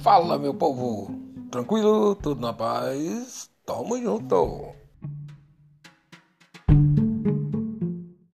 [0.00, 1.10] Fala, meu povo!
[1.50, 2.14] Tranquilo?
[2.14, 3.50] Tudo na paz?
[3.64, 4.81] Tamo junto!